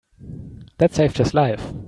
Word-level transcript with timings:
That 0.79 0.95
saved 0.95 1.19
his 1.19 1.35
life. 1.35 1.73